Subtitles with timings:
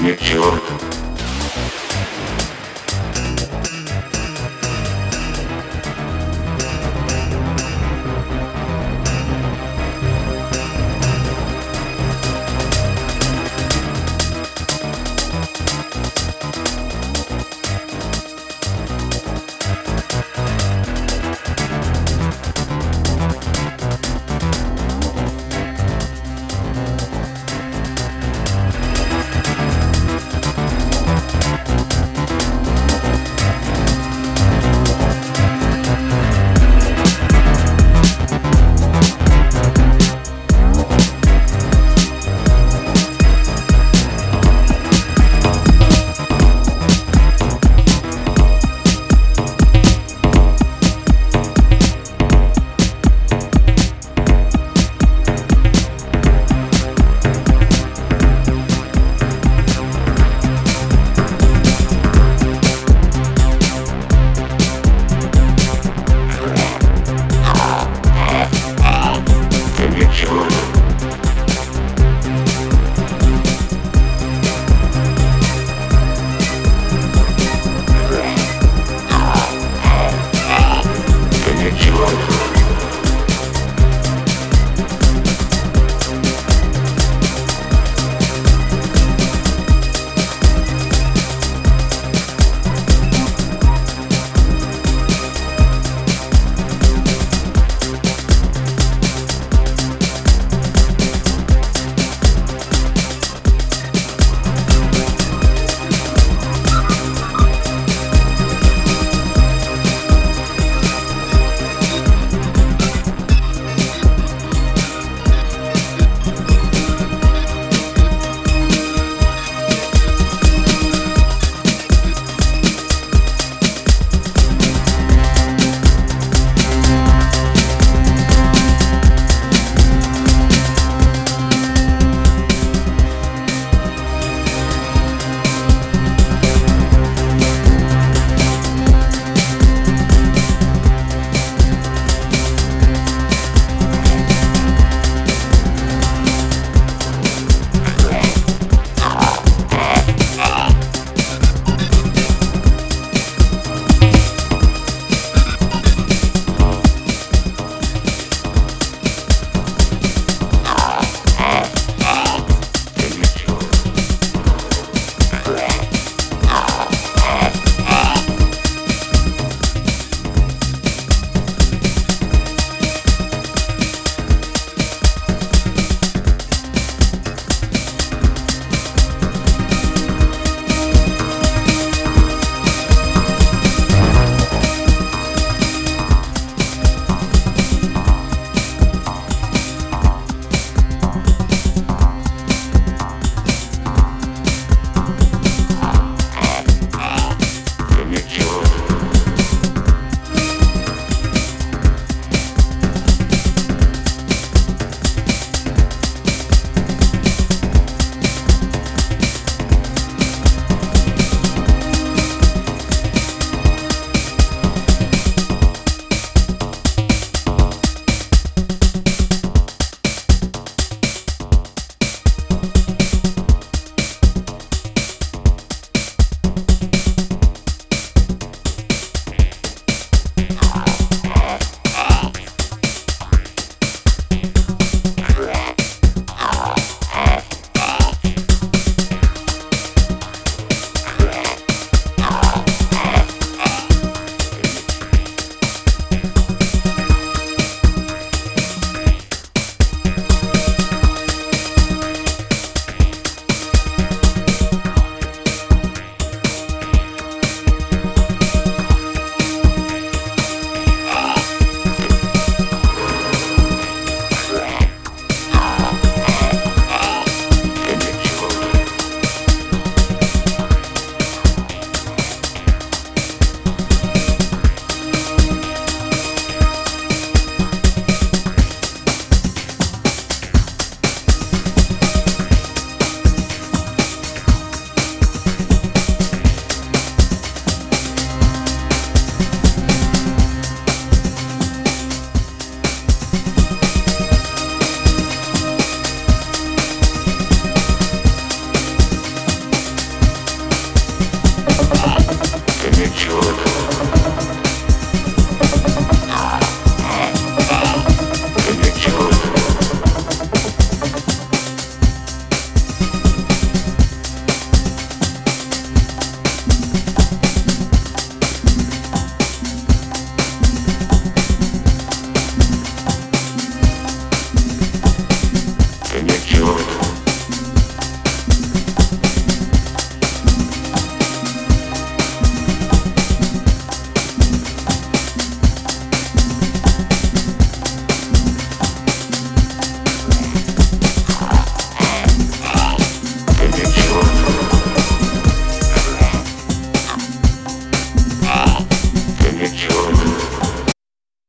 [0.00, 0.89] не к черту.